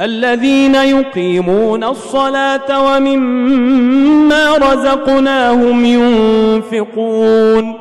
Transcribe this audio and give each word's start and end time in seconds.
الذين 0.00 0.74
يقيمون 0.74 1.84
الصلاة 1.84 2.96
ومما 2.96 4.56
رزقناهم 4.56 5.84
ينفقون. 5.84 7.74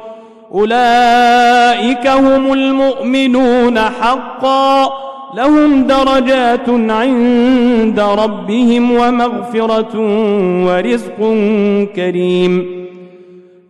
أولئك 0.54 2.08
هم 2.08 2.54
المؤمنون 2.54 3.80
حقا. 3.80 4.90
لهم 5.36 5.88
درجات 5.88 6.70
عند 6.70 8.00
ربهم 8.00 8.92
ومغفرة 8.92 10.00
ورزق 10.66 11.18
كريم. 11.96 12.86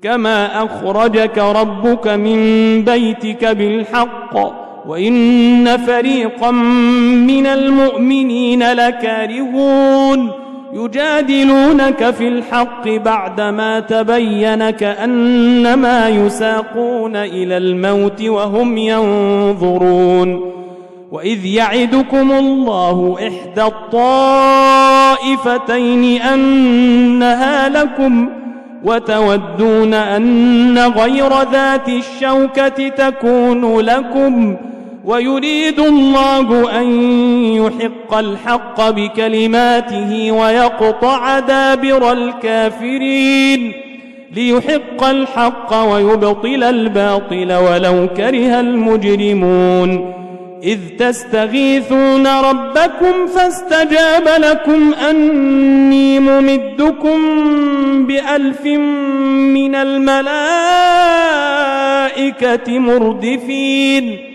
كما 0.02 0.64
أخرجك 0.64 1.38
ربك 1.38 2.08
من 2.08 2.38
بيتك 2.82 3.46
بالحق. 3.46 4.65
وإن 4.88 5.78
فريقا 5.78 6.52
من 6.52 7.48
المؤمنين 7.48 8.72
لكارهون. 8.72 10.32
يجادلونك 10.74 12.10
في 12.10 12.28
الحق 12.28 12.88
بعدما 12.88 13.80
تبين 13.80 14.70
كأنما 14.70 16.10
يساقون 16.10 17.16
إلى 17.16 17.58
الموت 17.58 18.22
وهم 18.22 18.78
ينظرون. 18.78 20.52
وإذ 21.12 21.46
يعدكم 21.46 22.32
الله 22.32 23.18
إحدى 23.20 23.64
الطائفتين 25.24 26.22
أنها 26.22 27.70
لكم 27.70 28.30
وتودون 28.84 29.94
أن 29.94 30.80
غير 30.80 31.30
ذات 31.52 31.90
الشوكة 31.90 32.88
تكون 32.88 33.80
لكم. 33.80 34.58
ويريد 35.06 35.80
الله 35.80 36.80
أن 36.82 36.88
يحق 37.56 38.18
الحق 38.18 38.90
بكلماته 38.90 40.32
ويقطع 40.32 41.40
دابر 41.40 42.12
الكافرين 42.12 43.74
ليحق 44.36 45.04
الحق 45.04 45.84
ويبطل 45.84 46.64
الباطل 46.64 47.54
ولو 47.54 48.08
كره 48.18 48.60
المجرمون 48.60 50.14
إذ 50.64 50.80
تستغيثون 51.00 52.28
ربكم 52.28 53.28
فاستجاب 53.36 54.28
لكم 54.38 54.94
أني 55.10 56.20
ممدكم 56.20 57.20
بألف 58.08 58.66
من 59.56 59.76
الملائكة 59.76 60.20
مردفين 62.80 64.35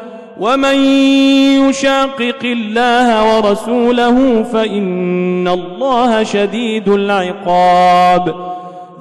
ومن 0.41 0.75
يشاقق 1.69 2.39
الله 2.43 3.35
ورسوله 3.35 4.43
فإن 4.43 5.47
الله 5.47 6.23
شديد 6.23 6.89
العقاب 6.89 8.35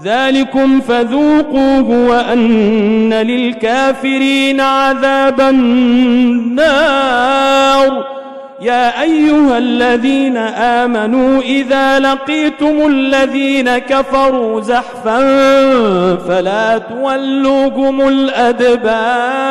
ذلكم 0.02 0.80
فذوقوه 0.80 2.08
وأن 2.08 3.14
للكافرين 3.14 4.60
عذاب 4.60 5.40
النار 5.40 6.80
يا 8.60 9.02
أيها 9.02 9.58
الذين 9.58 10.36
آمنوا 10.56 11.40
إذا 11.42 11.98
لقيتم 11.98 12.86
الذين 12.86 13.78
كفروا 13.78 14.60
زحفا 14.60 15.18
فلا 16.16 16.78
تولوهم 16.78 18.08
الأدبار 18.08 19.50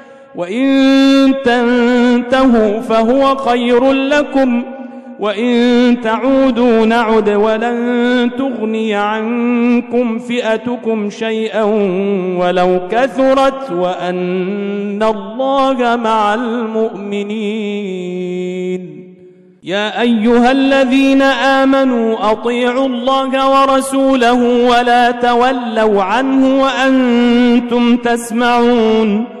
وإن 0.35 1.33
تنتهوا 1.45 2.79
فهو 2.79 3.35
خير 3.35 3.91
لكم 3.91 4.63
وإن 5.19 5.97
تعودوا 6.03 6.85
نعد 6.85 7.29
ولن 7.29 8.31
تغني 8.37 8.95
عنكم 8.95 10.19
فئتكم 10.19 11.09
شيئا 11.09 11.63
ولو 12.37 12.79
كثرت 12.91 13.71
وأن 13.71 15.03
الله 15.03 15.95
مع 15.95 16.33
المؤمنين. 16.33 18.01
يا 19.63 20.01
أيها 20.01 20.51
الذين 20.51 21.21
آمنوا 21.21 22.31
أطيعوا 22.31 22.87
الله 22.87 23.61
ورسوله 23.61 24.67
ولا 24.69 25.11
تولوا 25.11 26.03
عنه 26.03 26.61
وأنتم 26.63 27.97
تسمعون. 27.97 29.40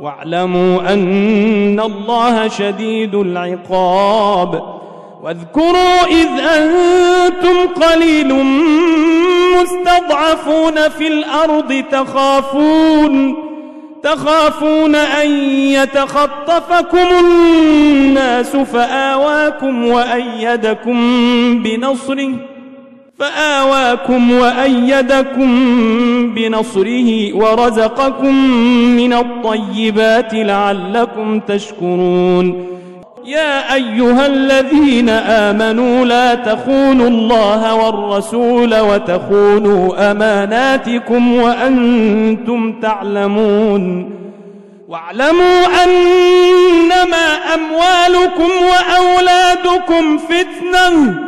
واعلموا 0.00 0.92
أن 0.92 1.80
الله 1.80 2.48
شديد 2.48 3.14
العقاب. 3.14 4.78
واذكروا 5.22 6.06
إذ 6.06 6.28
أنتم 6.40 7.82
قليل 7.82 8.34
مستضعفون 9.60 10.88
في 10.88 11.08
الأرض 11.08 11.84
تخافون 11.92 13.36
تخافون 14.02 14.94
أن 14.94 15.30
يتخطفكم 15.50 17.06
الناس 17.24 18.56
فآواكم 18.56 19.88
وأيدكم 19.88 20.98
بنصره. 21.62 22.57
فآواكم 23.18 24.32
وأيدكم 24.32 25.50
بنصره 26.34 27.34
ورزقكم 27.34 28.34
من 28.96 29.12
الطيبات 29.12 30.34
لعلكم 30.34 31.40
تشكرون. 31.40 32.66
يا 33.24 33.74
أيها 33.74 34.26
الذين 34.26 35.08
آمنوا 35.08 36.04
لا 36.04 36.34
تخونوا 36.34 37.08
الله 37.08 37.74
والرسول 37.74 38.80
وتخونوا 38.80 40.10
أماناتكم 40.10 41.34
وأنتم 41.34 42.80
تعلمون. 42.80 44.10
واعلموا 44.88 45.66
أنما 45.84 47.26
أموالكم 47.54 48.50
وأولادكم 48.70 50.18
فتنةٌ. 50.18 51.27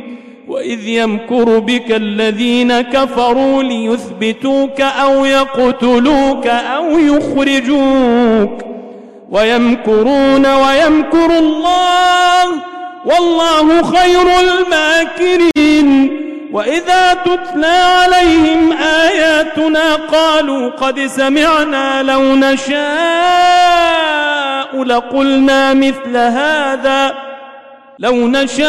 وإذ 0.51 0.87
يمكر 0.87 1.59
بك 1.59 1.91
الذين 1.91 2.81
كفروا 2.81 3.63
ليثبتوك 3.63 4.81
أو 4.81 5.25
يقتلوك 5.25 6.47
أو 6.47 6.99
يخرجوك 6.99 8.61
ويمكرون 9.29 10.45
ويمكر 10.45 11.37
الله 11.37 12.45
والله 13.05 13.83
خير 13.83 14.27
الماكرين 14.39 16.17
وإذا 16.53 17.13
تتلى 17.13 17.67
عليهم 17.67 18.71
آياتنا 18.81 19.95
قالوا 19.95 20.69
قد 20.69 20.99
سمعنا 20.99 22.03
لو 22.03 22.21
نشاء 22.35 22.81
لقلنا 24.83 25.73
مثل 25.73 26.17
هذا 26.17 27.30
لو 27.99 28.27
نشاء 28.27 28.67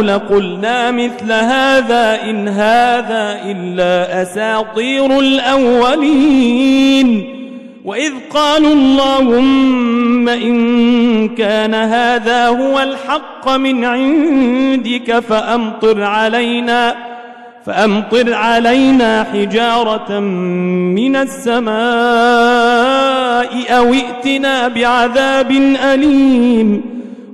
لقلنا 0.00 0.90
مثل 0.90 1.32
هذا 1.32 2.22
إن 2.24 2.48
هذا 2.48 3.40
إلا 3.44 4.22
أساطير 4.22 5.20
الأولين. 5.20 6.68
وإذ 7.84 8.12
قالوا 8.34 8.72
اللهم 8.72 10.28
إن 10.28 11.28
كان 11.28 11.74
هذا 11.74 12.48
هو 12.48 12.80
الحق 12.80 13.48
من 13.48 13.84
عندك 13.84 15.18
فأمطر 15.18 16.02
علينا 16.02 16.94
فأمطر 17.66 18.34
علينا 18.34 19.26
حجارة 19.32 20.18
من 20.18 21.16
السماء 21.16 21.78
أو 23.70 23.94
ائتنا 23.94 24.68
بعذاب 24.68 25.50
أليم. 25.92 26.97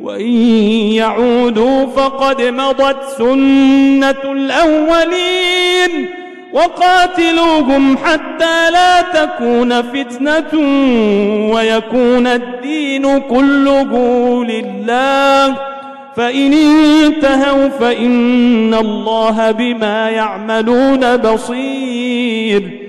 وإن 0.00 0.30
يعودوا 0.92 1.86
فقد 1.86 2.42
مضت 2.42 2.96
سنة 3.18 4.32
الأولين 4.32 6.06
وقاتلوهم 6.52 7.96
حتى 7.96 8.70
لا 8.70 9.02
تكون 9.02 9.82
فتنة 9.82 10.60
ويكون 11.54 12.26
الدين 12.26 13.18
كله 13.18 13.94
لله. 14.44 15.56
فإن 16.16 16.52
انتهوا 16.52 17.68
فإن 17.68 18.74
الله 18.74 19.50
بما 19.50 20.10
يعملون 20.10 21.16
بصير. 21.16 22.79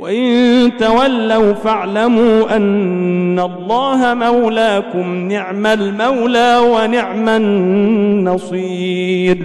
وإن 0.00 0.70
تولوا 0.78 1.52
فاعلموا 1.52 2.56
أن 2.56 3.38
الله 3.38 4.14
مولاكم 4.14 5.28
نعم 5.28 5.66
المولى 5.66 6.58
ونعم 6.58 7.28
النصير. 7.28 9.36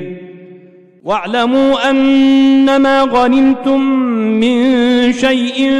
واعلموا 1.04 1.90
أنما 1.90 3.02
غنمتم 3.02 3.82
من 4.40 5.14
شيء 5.14 5.72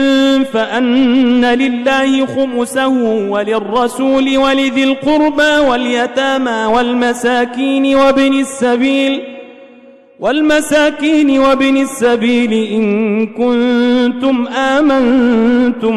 فأن 0.54 1.46
لله 1.46 2.26
خمسه 2.26 2.88
وللرسول 3.30 4.38
ولذي 4.38 4.84
القربى 4.84 5.58
واليتامى 5.70 6.74
والمساكين 6.74 7.96
وابن 7.96 8.40
السبيل 8.40 9.35
والمساكين 10.20 11.40
وابن 11.40 11.78
السبيل 11.78 12.54
إن 12.54 13.28
كنتم 13.28 14.48
آمنتم 14.48 15.96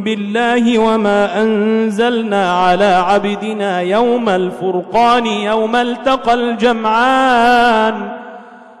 بالله 0.00 0.78
وما 0.78 1.42
أنزلنا 1.42 2.52
على 2.52 2.84
عبدنا 2.84 3.80
يوم 3.80 4.28
الفرقان 4.28 5.26
يوم 5.26 5.76
التقى 5.76 6.34
الجمعان 6.34 8.08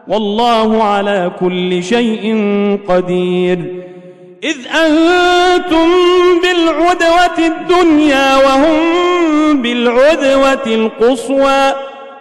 والله 0.08 0.84
على 0.84 1.30
كل 1.40 1.82
شيء 1.82 2.24
قدير 2.88 3.58
إذ 4.44 4.56
أنتم 4.66 5.88
بالعدوة 6.42 7.46
الدنيا 7.46 8.36
وهم 8.36 9.62
بالعدوة 9.62 10.66
القصوى 10.66 11.89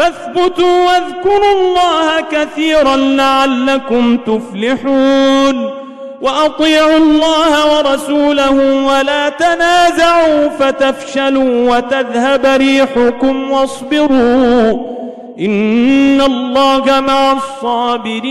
فاثبتوا 0.00 0.86
واذكروا 0.86 1.52
الله 1.60 2.20
كثيرا 2.32 2.96
لعلكم 2.96 4.16
تفلحون. 4.16 5.70
وأطيعوا 6.20 6.96
الله 6.96 7.78
ورسوله 7.78 8.84
ولا 8.86 9.28
تنازعوا 9.28 10.48
فتفشلوا 10.48 11.76
وتذهب 11.76 12.46
ريحكم 12.46 13.50
واصبروا. 13.50 14.72
إن 15.40 16.20
الله 16.20 17.00
مع 17.00 17.32
الصابرين. 17.32 18.30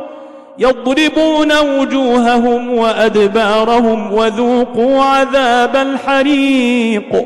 يضربون 0.59 1.79
وجوههم 1.79 2.73
وأدبارهم 2.73 4.13
وذوقوا 4.13 5.03
عذاب 5.03 5.75
الحريق. 5.75 7.25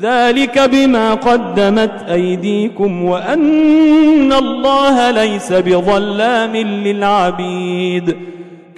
ذلك 0.00 0.58
بما 0.58 1.14
قدمت 1.14 2.04
أيديكم 2.12 3.04
وأن 3.04 4.32
الله 4.32 5.10
ليس 5.10 5.52
بظلام 5.52 6.56
للعبيد. 6.56 8.16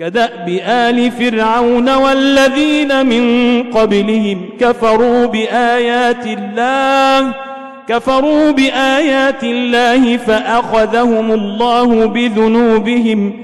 كدأب 0.00 0.60
آل 0.66 1.10
فرعون 1.10 1.94
والذين 1.94 3.06
من 3.06 3.62
قبلهم 3.62 4.48
كفروا 4.60 5.26
بآيات 5.26 6.26
الله 6.26 7.32
كفروا 7.88 8.50
بآيات 8.50 9.44
الله 9.44 10.16
فأخذهم 10.16 11.32
الله 11.32 12.06
بذنوبهم 12.06 13.43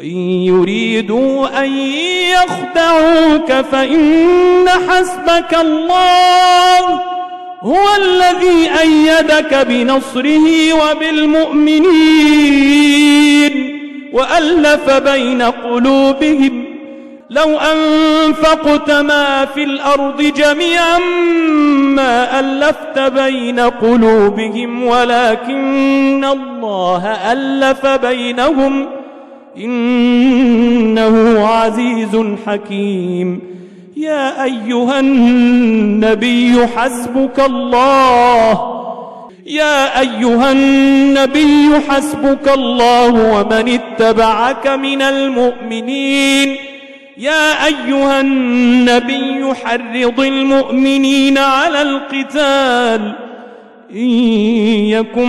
وإن 0.00 0.16
يريدوا 0.42 1.64
أن 1.64 1.72
يخدعوك 2.32 3.52
فإن 3.52 4.68
حسبك 4.68 5.54
الله 5.60 6.78
هو 7.62 7.86
الذي 7.98 8.70
أيدك 8.80 9.66
بنصره 9.68 10.72
وبالمؤمنين 10.72 11.90
وألف 14.12 14.90
بين 14.90 15.42
قلوبهم 15.42 16.64
لو 17.30 17.58
أنفقت 17.58 18.90
ما 18.90 19.44
في 19.44 19.62
الأرض 19.64 20.22
جميعا 20.22 20.98
ما 21.78 22.40
ألفت 22.40 22.98
بين 22.98 23.60
قلوبهم 23.60 24.84
ولكن 24.84 26.24
الله 26.24 27.32
ألف 27.32 27.86
بينهم 27.86 28.99
إنه 29.56 31.46
عزيز 31.46 32.24
حكيم. 32.46 33.40
يا 33.96 34.44
أيها 34.44 35.00
النبي 35.00 36.66
حسبك 36.76 37.40
الله. 37.46 38.80
يا 39.46 40.00
أيها 40.00 40.52
النبي 40.52 41.70
حسبك 41.88 42.52
الله 42.54 43.08
ومن 43.08 43.68
اتبعك 43.68 44.66
من 44.66 45.02
المؤمنين. 45.02 46.56
يا 47.18 47.66
أيها 47.66 48.20
النبي 48.20 49.54
حرض 49.64 50.20
المؤمنين 50.20 51.38
على 51.38 51.82
القتال. 51.82 53.14
إن 53.94 54.10
يكن 54.86 55.28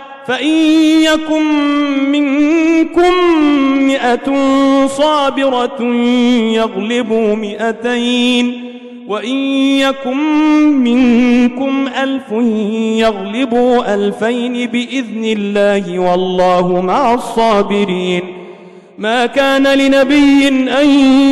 فإن 0.27 0.55
يكن 1.01 1.43
منكم 2.11 3.13
مئة 3.87 4.27
صابرة 4.87 5.81
يغلبوا 6.53 7.35
مئتين 7.35 8.71
وإن 9.07 9.35
يكن 9.77 10.17
منكم 10.73 11.87
ألف 12.03 12.31
يغلبوا 12.99 13.93
ألفين 13.93 14.67
بإذن 14.67 15.23
الله 15.23 15.99
والله 15.99 16.81
مع 16.81 17.13
الصابرين. 17.13 18.21
ما 18.97 19.25
كان 19.25 19.67
لنبي 19.67 20.47
أن 20.47 20.89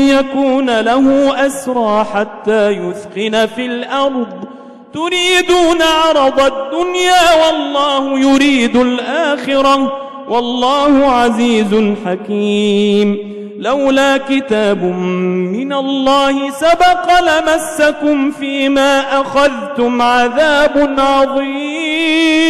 يكون 0.09 0.79
له 0.79 1.33
أسرى 1.45 2.05
حتى 2.13 2.69
يثخن 2.69 3.45
في 3.55 3.65
الأرض. 3.65 4.48
تريدون 4.93 5.81
عرض 5.81 6.39
الدنيا 6.39 7.45
والله 7.45 8.19
يريد 8.19 8.75
الآخرة 8.75 9.91
والله 10.29 11.05
عزيز 11.11 11.95
حكيم 12.05 13.39
لولا 13.59 14.17
كتاب 14.17 14.83
من 14.83 15.73
الله 15.73 16.49
سبق 16.49 17.07
لمسكم 17.21 18.31
فيما 18.31 19.21
أخذتم 19.21 20.01
عذاب 20.01 20.95
عظيم 20.99 22.49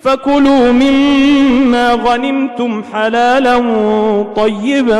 فكلوا 0.00 0.72
مما 0.72 1.92
غنمتم 1.92 2.82
حلالا 2.92 3.58
طيبا 4.36 4.98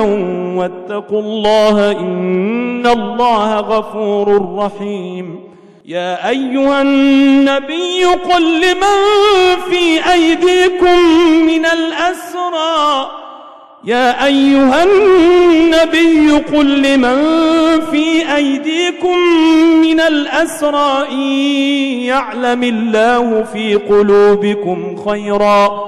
واتقوا 0.57 1.21
الله 1.21 1.91
إن 1.91 2.87
الله 2.87 3.61
غفور 3.61 4.57
رحيم 4.59 5.48
يا 5.89 6.29
أيها 6.29 6.83
النبي 6.83 8.05
قل 8.05 8.61
لمن 8.61 8.97
في 9.71 10.13
أيديكم 10.13 10.99
من 11.47 11.67
الأسرى 11.67 13.11
يا 13.85 14.25
أيها 14.25 14.85
النبي 14.85 16.31
قل 16.31 16.83
لمن 16.83 17.17
في 17.91 18.35
أيديكم 18.37 19.19
من 19.83 20.01
الأسرى 20.01 21.07
إن 21.11 21.23
يعلم 22.05 22.63
الله 22.63 23.43
في 23.53 23.75
قلوبكم 23.75 24.97
خيرا 25.09 25.88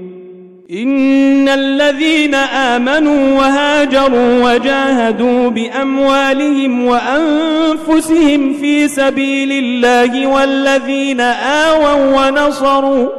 إن 0.73 1.49
الذين 1.49 2.35
آمنوا 2.35 3.39
وهاجروا 3.39 4.43
وجاهدوا 4.43 5.49
بأموالهم 5.49 6.85
وأنفسهم 6.85 8.53
في 8.53 8.87
سبيل 8.87 9.51
الله 9.51 10.27
والذين 10.27 11.21
آووا 11.21 12.27
ونصروا 12.27 13.09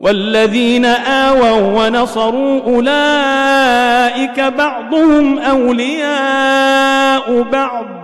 والذين 0.00 0.84
آووا 0.84 1.86
ونصروا 1.86 2.60
أولئك 2.62 4.40
بعضهم 4.40 5.38
أولياء 5.38 7.42
بعض. 7.52 8.03